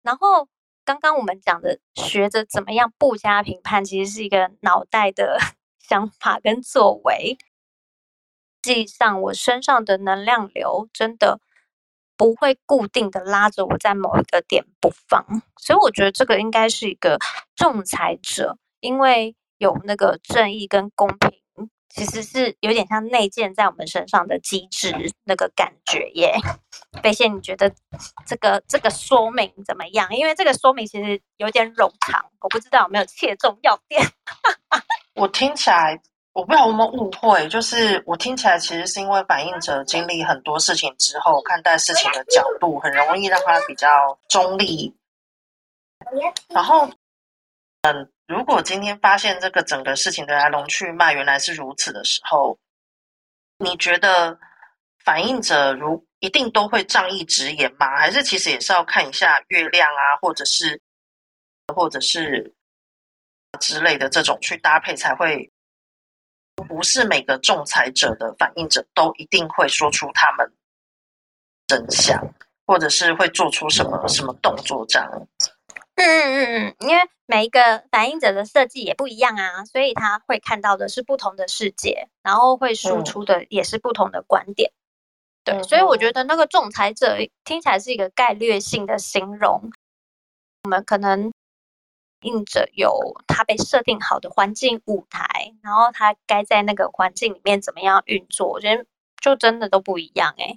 [0.02, 0.48] 然后
[0.84, 5.38] 刚刚我们讲的学着怎么样不加评判，其实是一个脑袋的
[5.80, 7.38] 想法跟作为。
[8.66, 11.42] 实际上，我身上的能量流真的
[12.16, 15.26] 不会固定的拉着我在某一个点不放，
[15.58, 17.20] 所以我觉得这个应该是一个
[17.56, 21.32] 仲裁者，因为有那个正义跟公平，
[21.88, 26.36] 其实是有点像内建在我们身上的机制那个感觉耶。
[27.02, 27.72] 贝谢，你觉得
[28.28, 30.14] 这个这个说明怎么样？
[30.14, 34.02] 因为这个说明其实有点冗长，我不知道有没有切中要点。
[35.16, 36.02] 我听起来。
[36.34, 43.88] 我不知道有没有误会，就是我听起来其实是因为反映者经历很多事情之后，看待事情的角度很容易让他比较
[44.28, 44.92] 中立。
[46.48, 46.90] 然后，
[47.84, 52.58] 嗯，如果今天发现这个整个事情的来龙去脉原来是如此的时候，
[53.58, 54.38] 你觉得
[55.04, 57.98] 反映者如一定都会仗义直言吗？
[57.98, 60.82] 还是其实也是要看一下月亮啊，或者是
[61.76, 62.54] 或者是
[63.60, 65.50] 之类的这种去搭配才会？
[66.68, 70.50] 不是每个仲裁者的反映者都一定会说出他们
[71.66, 72.24] 真相，
[72.68, 75.28] 或者是会做出什么什么动作这样。
[75.96, 84.72] 嗯嗯嗯，因为每一个反应者的设计也不一样啊，所以他会看到的是不同的世界，然后会输出的也是不同的观点。
[85.46, 89.72] 嗯、对，所以我觉得那个仲裁者听起来是一个概略性的形容，
[90.64, 91.32] 我们可能。
[92.26, 98.86] 应者有他被设定好的环境舞台，然后他该在那个环境里面怎么样运作，我觉得
[99.22, 100.56] 就真的都不一样哎、欸。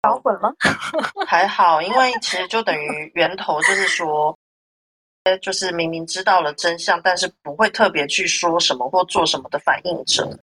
[0.00, 0.54] 搞混了？
[1.26, 4.36] 还好，因为其实就等于源头就是说，
[5.42, 10.38] 就是明明知道了真相，但是不会特别去说什么或做什么的反应者，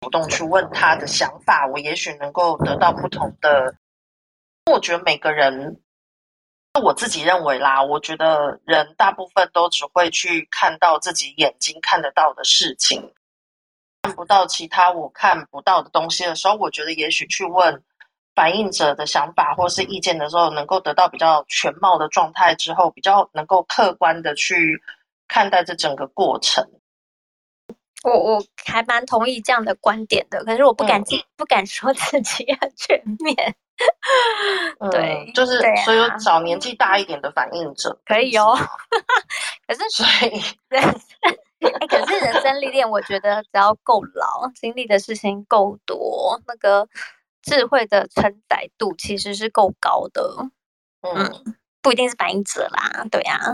[0.00, 3.74] 主动去问他的想法，我也许能够得到不同的。
[4.70, 5.80] 我觉得每个人。
[6.80, 13.12] 我自己认为啦，我觉得人大部分都只会去看到自己眼睛看得到的事情，
[14.02, 17.82] 看不到其他我看不到的东西的时候，我觉得也许去问
[18.40, 24.80] 反映者的想法或是意见的时候，能够得到比较全貌的状态之后，比较能够客观的去
[25.28, 26.66] 看待这整个过程。
[28.02, 31.04] 我我还蛮同意这样的观点的，可是我不敢、嗯、
[31.36, 33.36] 不敢说自己很全面。
[34.90, 38.56] 对、嗯，就是、啊、所以有找年纪大一点的反映者可以哦。
[39.68, 40.40] 可是所以，
[41.88, 46.88] 可是人生历练，我觉得只要够老，经历的事情够多，那个
[47.42, 50.50] 智慧的承载度其实是够高的。
[51.02, 53.48] 嗯，嗯，不一定是反应者啦，对呀、啊。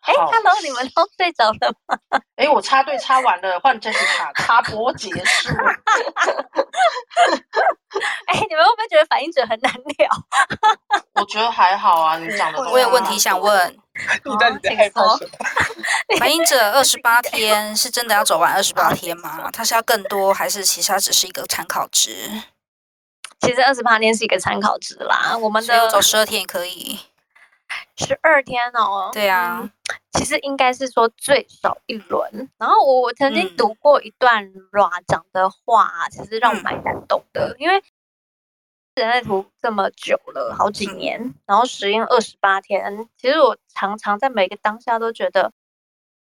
[0.00, 1.98] 哎，Hello，你们都睡着了吗？
[2.36, 5.48] 哎，我插队插完了，换 Jessica 插播结束。
[8.26, 10.08] 哎，你们会不会觉得反映者很难聊？
[11.14, 12.70] 我觉得还好啊，你讲的都。
[12.70, 13.78] 我有问题想问，
[14.24, 15.30] 你到底在害怕什么？
[16.18, 19.48] 反映者二十八天是真的要走完二十八天吗？
[19.52, 22.42] 它是要更多，还是其实它只是一个参考值？
[23.40, 26.98] 其实二十八天是一个参考值啦，我们的走十二天也可以。
[27.96, 29.70] 十二天哦，对啊，嗯、
[30.14, 32.48] 其实应该是说最少一轮。
[32.56, 37.82] 然后我我曾经读过一段 Ra 讲的话，其实让我蛮感动的，嗯、因为
[38.94, 45.52] 人类图这么久了，好几年，嗯、然后实验二十八天，其实我常常在每个当下都觉得，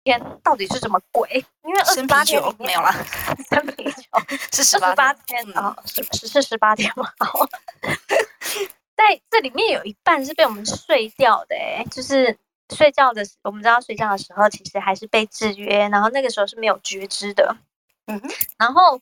[0.04, 1.46] 天到底是什么鬼？
[1.64, 2.92] 因为二十 八天没有了，
[3.50, 4.02] 三啤酒
[4.52, 7.10] 是十八天啊，是是十八天吗？
[8.98, 12.38] 在这里面有一半是被我们睡掉的，哎，就是
[12.76, 17.58] 睡觉的时，我们知道睡觉的时候其实还是被制约，然后那个时候是没有觉知的，
[18.06, 19.02] 嗯哼，然后，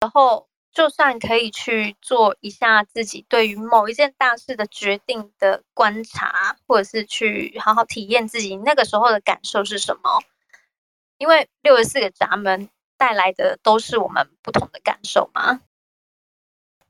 [0.00, 10.22] 然后就算可以去做一下自己对于某一件大事的决定的观察，或者是去好好体验自己那个时候的感受是什么，
[11.18, 15.60] 因为六十四个闸门带来的都是我们不同的感受嘛。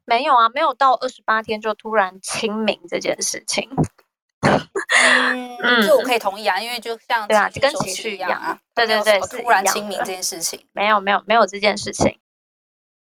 [0.04, 3.70] 没有啊，没有到二十八天就突然清明这件事情。
[5.12, 12.18] 嗯，就我可以同意啊，因为就像对啊，跟情绪一样啊，对对对，突然清明这件事情，没有没有没有这件事情。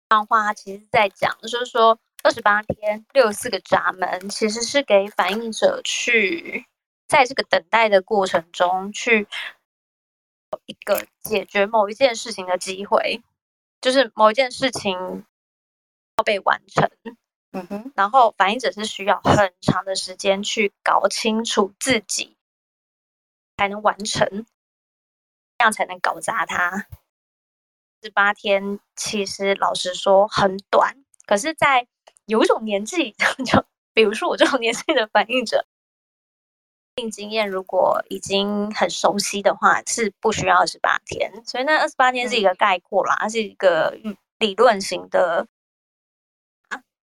[0.09, 6.65] 这样的话，其实在讲就是说，二十八天六十四个闸门，其实是给反应者去
[7.07, 9.27] 在这个等待的过程中，去
[10.65, 13.21] 一个解决某一件事情的机会，
[13.79, 14.93] 就是某一件事情
[16.17, 16.23] 要。
[16.23, 16.87] 被完成，
[17.53, 22.37] 嗯哼，然后反应者是需要很长的时间去搞清楚自己，
[23.57, 24.45] 才能完成，
[25.57, 26.87] 这样才能搞砸它。
[28.01, 31.85] 十八天其实老实说很短，可是，在
[32.25, 33.11] 有一种年纪，
[33.45, 35.65] 就比如说我这种年纪的反应者，
[36.95, 41.29] 性经验如果已经很熟悉的话，是不需要二十八天。
[41.45, 43.97] 所以那二十八天是一个概括啦，它是一个
[44.39, 45.45] 理论型的。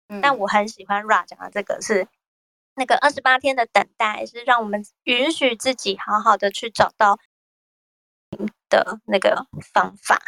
[0.08, 2.06] 嗯、但我很喜欢 Ra 讲的这个是
[2.74, 7.18] 那个二十八天的等待，是让我们允许自己好好的去找到
[8.68, 10.20] 的那个方法。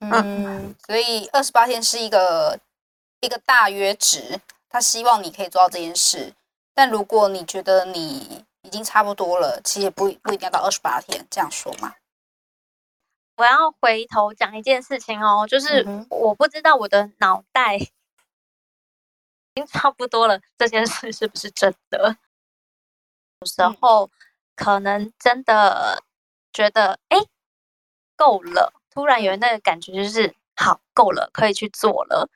[0.00, 2.58] 嗯，嗯所以二十八天是一个
[3.20, 6.34] 一个大约值，他希望你可以做到这件事。
[6.74, 11.94] 但如果你觉得你已经差不多了，其实也不不一定要到二十八天，这样说嘛。
[13.36, 17.90] 我要回头讲一件事情哦，就是我不知道我的脑袋已
[19.54, 22.16] 经差不多了，这件事是不是真的？
[23.40, 24.10] 有时候
[24.54, 26.02] 可能真的
[26.52, 27.18] 觉得哎
[28.16, 32.28] 够了，突然有那个感觉，就是好够了，可以去做了。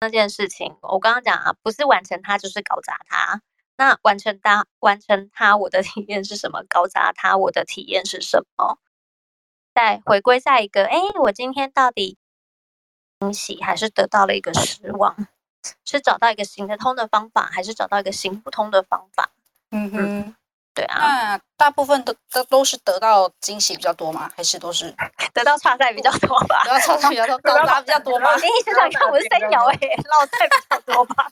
[0.00, 3.40] 那件事情，我刚刚讲啊，不是完成它，就是搞砸它。
[3.76, 6.62] 那完成它，完成它，我的 体验是什么？
[6.68, 8.78] 搞砸它，我的体验是什么？
[9.74, 12.18] 再回归在一个，哎，我今天到底
[13.20, 15.28] 惊喜还是得到了一个失望？
[15.84, 19.30] 是找到一个行得通的方法，还是找到一个行不通的方法？
[19.70, 19.98] 嗯哼。
[20.20, 20.34] 嗯
[20.76, 24.28] 对啊，那大部分都都都是得到惊喜比较多吗？
[24.36, 24.92] 还是都是
[25.32, 26.64] 得到差赛比较多吧？
[26.64, 28.34] 得到差赛比较多， 高达比较多吗？
[28.34, 31.28] 你想想看，我是三摇哎，落赛比较多吧？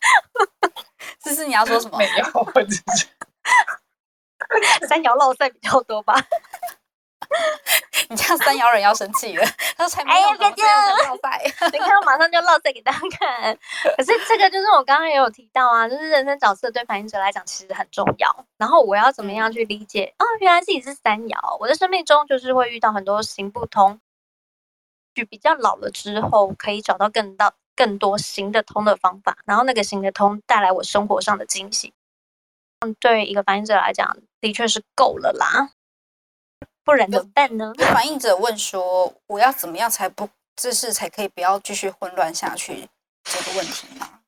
[1.20, 1.98] 这是你要说什么？
[1.98, 3.08] 没有，我只是
[4.86, 6.14] 三摇落赛比较多吧？
[8.12, 9.44] 你这样三爻人要生气了，
[9.74, 13.58] 他说才没有，哎呀，别这样，你看我马上就落赛给大家看。
[13.96, 18.44] 可是这个就是我刚刚也有提到啊，就是人生角色对反应者来讲其实很重要。
[18.58, 20.12] 然后我要怎么样去理解？
[20.18, 21.56] 哦，原来自己是三爻。
[21.58, 23.98] 我的生命中就是会遇到很多行不通，
[25.14, 31.94] 就比较老了之后可以找到更到更多行得通的方法，然后那个行得通带来我生活上的惊喜。
[32.80, 35.70] 嗯，对一个反应者来讲，的确是够了啦。
[36.84, 37.72] 不然怎么办呢？
[37.78, 42.88] 有反映者问说：“我要怎么样才不，这是才可以不要继续混乱下去？”
[43.24, 44.20] 这个问题吗？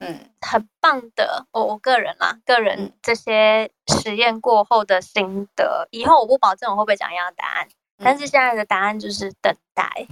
[0.00, 1.46] 嗯，很棒的。
[1.52, 10.06] 我我个人啦，个人这些实验过后的心得，以后我不保证我会不会讲一样的答案，但是现在的答案就是等待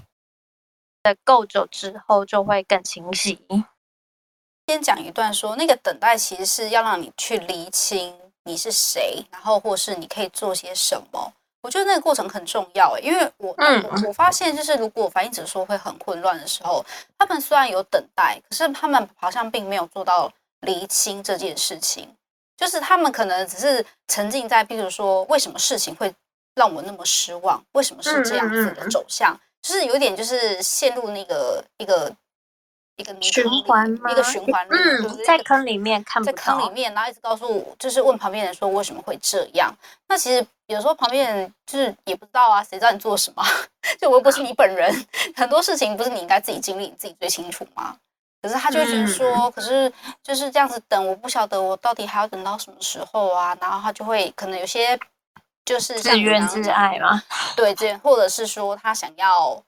[1.02, 3.38] 的够久之后就会更清晰。
[4.66, 8.23] 先讲一段说，那个等待其实是要让你去厘清。
[8.44, 9.24] 你是谁？
[9.30, 11.33] 然后或是你可以做些什么？
[11.62, 16.85] 我觉得那个过程很重要诶，因为我、嗯、我我发现就是如果反映者说会很混乱的时候，
[17.18, 20.30] 他们虽然有等待，可是他们好像并没有做到
[20.61, 22.09] 厘清这件事情。
[22.57, 26.14] 就是他们可能只是沉浸在，比如说为什么事情会
[26.54, 27.64] 让我那么失望？
[27.72, 29.33] 为什么是这样子的走向？
[29.33, 32.14] 嗯嗯嗯就是有点就是陷入那个一个。
[32.96, 34.11] 一个循环吗？
[34.11, 39.74] 一个循环，嗯，在坑里面看不到，在坑里面，然后一直告诉我，就是问旁边人说为什么会这样。
[40.09, 43.42] 那其实有时候旁边人就是也不知道啊，谁知道你做什么？
[44.00, 44.92] 就我又不是你本人，
[45.35, 47.96] 很多事情不是你应该自己经历，你自己最清楚吗？
[48.40, 49.90] 可是他就会觉得说，嗯、可是
[50.22, 53.57] 就是这样子等，我不晓得我到底还要等到什么时候啊？
[53.61, 54.98] 然后他就会可能有些
[55.64, 57.22] 就是自怨自艾嘛，
[57.57, 59.62] 对，这或者是说他想要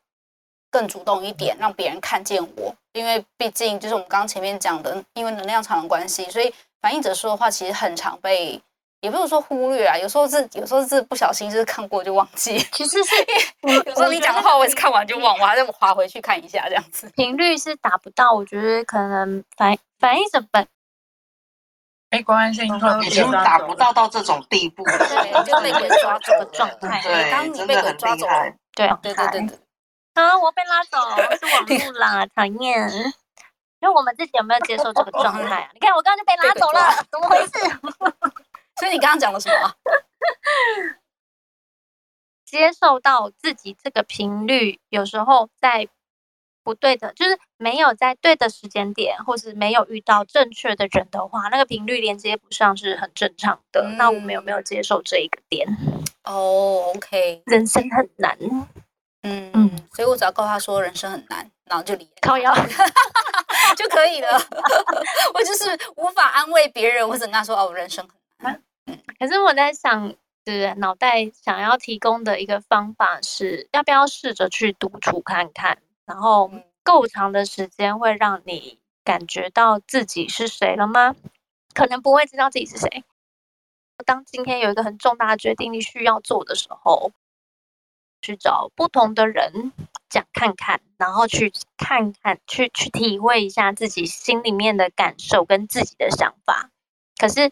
[0.76, 2.74] 更主动一点，让别人看见我。
[2.92, 8.60] 因为毕竟就是我们刚刚前面讲的，因为能量场的关系，所以反应者说的话其实很常被，
[9.00, 12.58] 也不是说忽略啊，有时候是有时候是不小心就是看过就忘记。
[12.72, 13.14] 其实是
[13.86, 17.10] 有时候你讲的话，我也是看完就忘，我还在滑回去看一下这样子。
[17.16, 20.66] 频率是达不到，我觉得可能反反应者本，
[22.10, 27.00] 哎，关安先说已经达不到到这种地步， 对，就被鬼抓走的状态。
[27.02, 28.26] 对，当你被鬼抓走，
[28.74, 29.58] 对对对对对。
[30.16, 30.36] 啊！
[30.38, 30.98] 我被拉走，
[31.36, 32.90] 是网路啦，讨厌。
[33.80, 35.70] 那我们自己有没有接受这个状态啊？
[35.74, 37.52] 你看，我刚刚就被拉走了，怎么回事？
[38.80, 39.74] 所以你刚刚讲了什么？
[42.46, 45.88] 接受到自己这个频率，有时候在
[46.62, 53.82] 不对的，就是没有在对的时间点，或是没有遇到正确的人的话，那个频率连接不上是很正常的。
[53.82, 55.68] 嗯、那我们有没有接受这一个点？
[56.24, 58.38] 哦，OK，人生很难。
[59.28, 62.54] 嗯嗯，所以我只要告诉他说人生很难，然后就离靠腰
[63.76, 64.28] 就可以了。
[65.34, 68.62] 我就是无法安慰别人，我只跟他说哦，人生很难。
[68.86, 70.14] 嗯，可是我在想，
[70.46, 76.48] 是脑袋想要提供的一个方法是，要不要试着去独处看看，然后
[76.84, 81.16] 够长的时间会让你感觉到自己是谁了吗？
[81.74, 83.02] 可能不会知道自己是谁。
[84.04, 87.10] 当今天有一个很重大的决定你需要做的时候。
[88.20, 89.72] 去找不同的人
[90.08, 96.70] 讲看看，然后去看看，去去体会一下自己心里面的感受跟自己的想法。
[97.18, 97.50] 可是，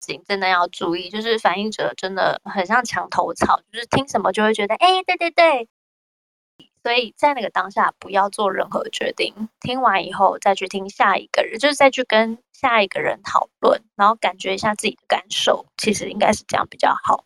[0.00, 5.68] 请真的要注意，就是反映者真的很像墙头草，就是听什么就会觉得，哎，对对对，
[6.82, 17.24] 所以在那个当下不要做任何决定，听完以后再去听下一个人，就是再去跟下一个人讨论，然后感觉一下自己的感受，其实应该是这样比较好。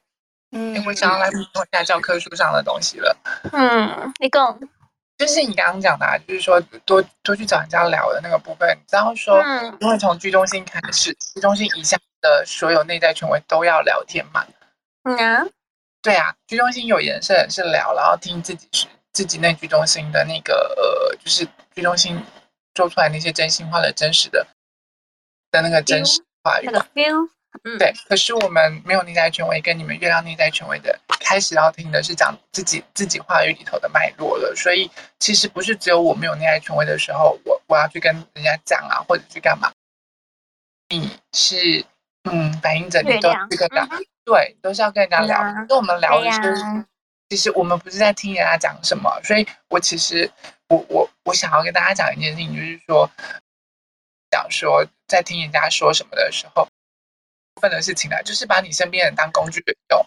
[0.52, 3.16] 嗯，我想要来补充一下教科书上的东西了。
[3.52, 4.58] 嗯，你讲，
[5.18, 14.46] 就是你刚刚讲的，啊，就是说多多去找人家聊的那个部分，然后说，嗯，因为从居中心开始，居中心以下的所有内在权威都要聊天嘛。
[15.04, 15.46] 嗯啊，
[16.02, 22.22] 对啊，居中心有颜色是聊，然后听自己是自己内居中心的那个呃，就是居中心
[22.74, 24.46] 做出来那些真心话的真实的
[25.50, 26.68] 的那个真实话语。
[26.72, 26.78] 那
[27.64, 27.92] 嗯，对。
[28.08, 34.54] 可是我们没有内在权威，跟你们月亮内在权威的开始要听的是讲自己自己话语里头的脉络了。
[34.54, 39.72] 所以其实不是只有我没有内在权威的时候，我我要去跟人家讲啊，或者去干嘛。
[40.88, 41.84] 你是
[42.30, 45.42] 嗯，反映着你都这个讲，嗯、对，都是要跟人家聊。
[45.42, 46.84] 跟、嗯、我们聊的是，哎、
[47.30, 49.10] 其实我们不是在听人家讲什么。
[49.24, 50.30] 所以我其实
[50.68, 53.10] 我我我想要跟大家讲一件事情，就是说，
[54.30, 56.68] 讲说在听人家说什么的时候。
[57.58, 60.06] 分的事情啊，就是把你身边人当工具人用。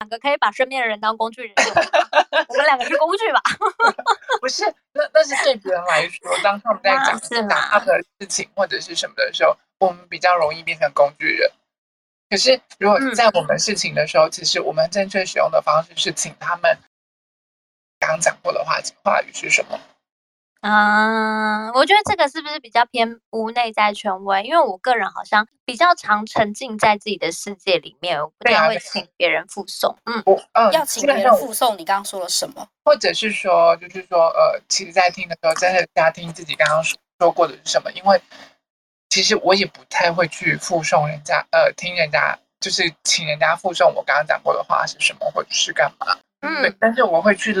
[0.00, 1.74] 两个可以把身边的人当工具人用，
[2.48, 3.40] 我们两个是工具吧？
[4.40, 11.50] 不是，那那是对别人来说，当他们在讲讲他们的事情或者是什么的时候，我们比较容易变成工具人。
[12.30, 16.78] 可是如果在我们事情的时候，嗯、其实我们正确使用的方式是请他们
[17.98, 19.78] 刚讲过的话话语是什么？
[20.60, 24.42] 啊，我觉得这个是不是比较偏无内在权威？
[24.42, 29.96] 因为我个人好像比较常沉浸在自己的世界里面，我不太会请别人复送。
[30.04, 32.68] 嗯，我嗯，要请别人附送，你刚刚说了什么？
[32.84, 37.90] 或者是说，就是说，呃，其实，在听的时候，真的在听自己刚刚说说过的是什么？
[37.92, 38.20] 因为
[39.08, 46.18] 其实我也不太会去附送人家，呃，听人家就是请人家附送我刚刚讲过的话是什么，或者是干嘛？
[46.42, 47.54] 嗯，对，但是我会去。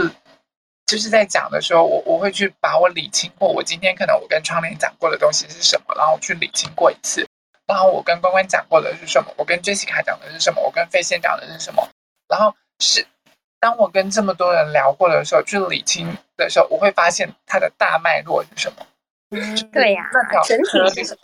[0.90, 7.24] 就是在讲的时候，我我会去把我理清过，我今天可能我跟窗帘讲过的东西是什么，然后去理清过一次。
[7.64, 11.88] 然后我跟关关讲过的是什么，我跟 Jessica 讲的是什么，我跟飞仙讲的是什么。
[12.26, 13.06] 然后是
[13.60, 18.84] 当我跟这么多人聊过的时候，去理清的时候，我会发现它的大脉络是什么。
[19.30, 21.16] 嗯，对呀、啊，整体是。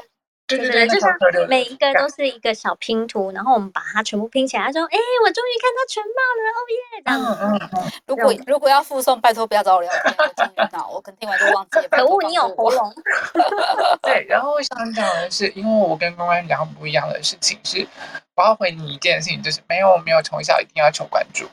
[0.49, 1.11] 对对对，就像
[1.49, 7.38] 每一个都是一个小拼图，然后我们把它全部拼起来，说：“哎，我终于看到全貌了，哦耶！”这样子。
[7.42, 7.92] 嗯嗯。
[8.07, 11.88] 如果如果要附送，拜托不要找我聊天，我听不到，我可能听完就忘记了。
[11.88, 12.94] 可恶，你有喉咙。
[14.03, 17.86] 对，然后我想讲的是，因为我跟关关讲不一样的事情是，
[18.36, 21.49] 我要回你一件事情，就是没有没有从小一定要求关注。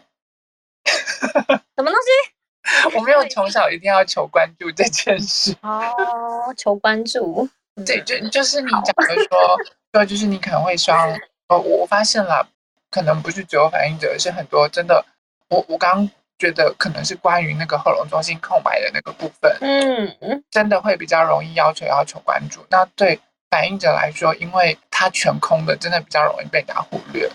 [0.86, 2.96] 什么东西？
[2.96, 5.56] 我没有从小一定要求关注这件事。
[5.64, 7.50] 哦，求关注。
[7.86, 9.58] 对，就就是你讲的说，
[9.92, 10.94] 对就是你可能会说，
[11.48, 12.48] 呃，我发现了，
[12.92, 15.04] 可能不是只有反应者，是很多真的。
[15.50, 22.64] 我我刚刚觉得可能是关于那个荷隆中心空白的那个部分，嗯嗯，真的会比较容易要求要求关注。
[22.70, 23.20] 那对
[23.50, 27.28] 反应者来说，因为它全空的，真的比较容易被大家忽略。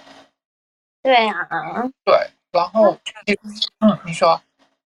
[1.03, 1.49] 对啊，
[2.05, 2.15] 对，
[2.53, 2.97] 然后
[3.81, 4.41] 嗯，你说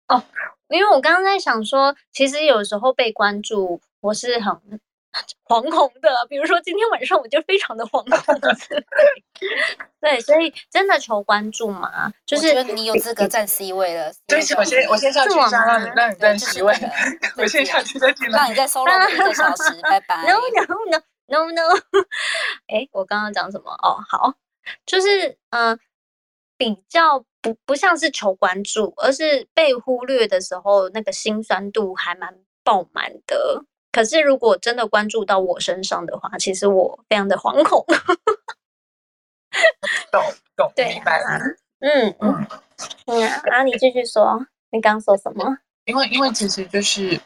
[0.09, 0.23] 哦，
[0.69, 4.81] 因为我刚刚在想说，其实有时候被关注，我是很。
[5.47, 8.35] 惶恐的，比如说今天晚上我就非常的惶恐。
[10.01, 14.12] 对，所以真的求关注嘛，就是你有资格站 C 位了。
[14.27, 16.75] 对不起，我先我先上去让你让你站 C 位。
[17.37, 18.29] 我先下去再听。
[18.31, 20.17] 让你再 solo 一个小时，拜拜。
[20.23, 21.62] No no no no no。
[22.69, 23.73] 哎，我刚刚讲什么？
[23.83, 24.35] 哦，好，
[24.87, 25.79] 就是嗯、呃，
[26.57, 33.65] 比较不不像是求关注，而是被忽略的时候，那个心酸度还蛮爆满的。
[33.95, 37.87] 可是，如果真的关注到我身上的话，其实我非常的惶恐。
[40.11, 40.21] 懂
[40.57, 41.39] 懂，对啊、明白了。
[41.79, 42.47] 嗯嗯
[43.07, 45.59] 嗯，然后你继续说，你刚说什么？
[45.85, 47.21] 因为因为其实就是，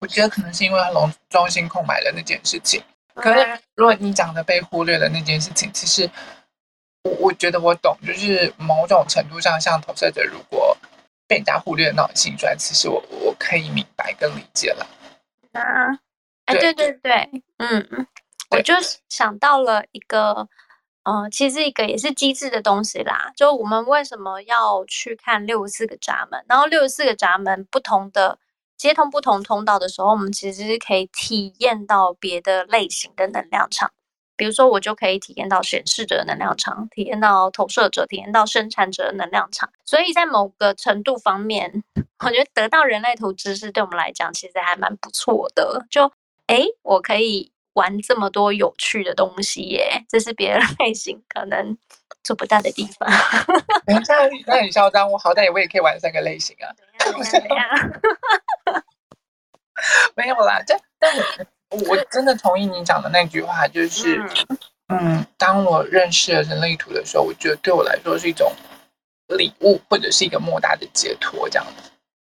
[0.00, 2.82] 我觉得可能是因为龙中心空白的那件事情。
[3.14, 6.10] 可是，如果你讲的被忽略的那件事情，其实
[7.02, 10.74] 我我觉得我懂，就是某种程度上，像投射者如果
[11.28, 14.86] 被人家忽略的那种心酸，其实我我可以明白跟理解了。
[15.52, 15.98] 啊，
[16.46, 18.06] 哎，对对对，嗯嗯，
[18.50, 18.74] 我就
[19.08, 20.48] 想到了一个，
[21.04, 23.32] 呃，其实一个也是机制的东西啦。
[23.36, 26.44] 就我们为什么要去看六十四个闸门？
[26.48, 28.38] 然后六十四个闸门不同的
[28.76, 33.92] 接通不同通道的时候，我们其实是可以体验到别的类型的能量场。
[34.42, 39.70] 比如说，我就可以体验到显示者的能量场，体验到投射者，体验到生产者的能量场。
[39.84, 41.84] 所以在某个程度方面，
[42.24, 45.86] 我觉得得到人类图知识对我们来讲，其实还蛮不错的。
[45.88, 46.10] 就，
[46.48, 51.78] 诶，我可以玩这么多有趣的东西耶，这是别人 类型可能
[52.24, 53.08] 做不到的地方。
[53.86, 54.14] 等一下，
[54.48, 56.66] 那很嚣张，我好歹我也可以玩三个类型啊。
[56.98, 57.22] 怎样？
[57.30, 57.58] 怎样？
[60.16, 61.22] 没有啦，这但我
[61.72, 64.18] 我真的同意你讲的那句话，就是
[64.88, 68.52] 嗯，嗯，当我认识了人类图的时候，我觉得对我来说是一种
[69.28, 71.90] 礼物，或者是一个莫大的解脱，这样子。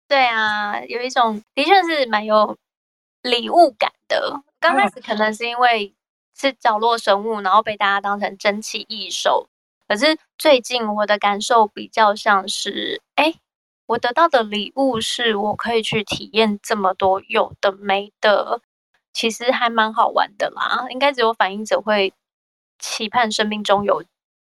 [0.07, 2.57] 对啊，有一种的确是蛮有
[3.23, 4.41] 礼物感的。
[4.61, 5.95] 刚开始可能是因为
[6.39, 9.49] 是角落生物，然后被大家当成珍奇异兽。
[9.87, 13.35] 可是最近我的感受比较像是，哎，
[13.87, 18.61] 我得到的礼物是我可以去体验这么多有的没的，
[19.15, 20.85] 其实还蛮好玩的啦。
[20.91, 22.13] 应该只有反应者会
[22.79, 24.05] 期盼生命中有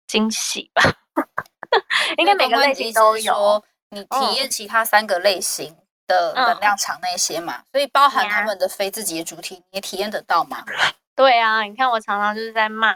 [0.08, 0.82] 惊喜吧？
[2.18, 3.64] 应该每个类型都有。
[3.90, 5.78] 你体验其他三个类型
[6.08, 10.66] 的能量场那些嘛，嗯、所以包含他们的非自己的主题，你也体验得到吗？
[11.16, 12.94] 对啊，你看我常常就是在骂、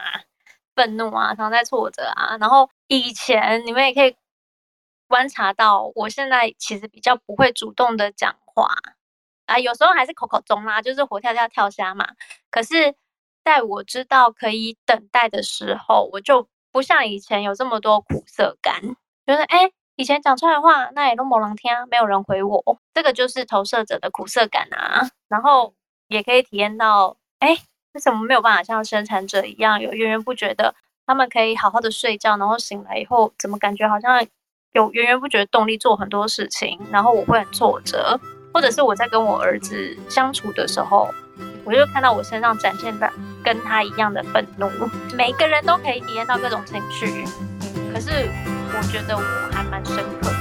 [0.74, 2.36] 愤怒啊，常常在挫折啊。
[2.38, 4.14] 然后以前你们也可以
[5.06, 8.68] 观察到，我现在其实比较不会主动的讲话
[9.50, 12.06] 啊，有时候还是口口中啦，就是活跳跳跳虾嘛。
[12.50, 12.94] 可是
[13.44, 18.80] 在我知道可以等待的时候，我就不像以前有这么多苦涩感，
[19.26, 19.70] 觉得哎。
[19.96, 25.10] 以前讲出来的话，那也都没人听，没有人回我，这个就是投射者的苦涩感啊。
[25.28, 25.74] 然后
[26.08, 27.54] 也可以体验到，哎，
[27.92, 30.74] 为什么没有办法像生产者一样有源源不绝的？
[31.04, 34.26] 他们可以好好的睡觉，然后醒来以后，怎么感觉好像
[34.72, 36.80] 有源源不绝的动力做很多事情？
[36.90, 38.18] 然后我会很挫折，
[38.52, 41.12] 或者是我在跟我儿子相处的时候，
[41.64, 43.10] 我就看到我身上展现的
[43.44, 44.68] 跟他一样的愤怒。
[45.16, 47.24] 每个人都可以体验到各种情绪，
[47.92, 48.28] 可是。
[48.72, 49.22] 我觉得我
[49.52, 50.39] 还蛮深刻的。